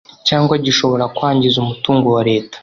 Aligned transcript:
cyangwa 0.27 0.53
gishobora 0.65 1.05
kwangiza 1.15 1.57
umutungo 1.63 2.07
wa 2.15 2.21
Leta 2.29 2.57